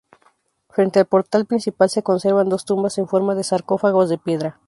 Frente 0.67 0.97
al 0.97 1.05
portal 1.05 1.45
principal 1.45 1.87
se 1.91 2.01
conservan 2.01 2.49
dos 2.49 2.65
tumbas 2.65 2.97
en 2.97 3.07
forma 3.07 3.35
de 3.35 3.43
sarcófagos 3.43 4.09
de 4.09 4.17
piedra. 4.17 4.59